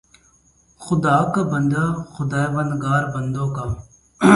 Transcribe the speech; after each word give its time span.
خدا 0.81 1.17
کا 1.33 1.41
بندہ، 1.51 1.85
خداوندگار 2.13 3.03
بندوں 3.13 3.47
کا 3.55 3.65